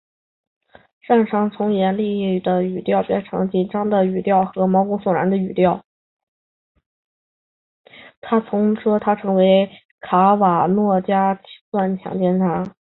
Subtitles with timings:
[1.05, 1.47] 她说
[8.99, 9.69] 她认为
[9.99, 11.39] 卡瓦诺打
[11.71, 12.75] 算强奸她。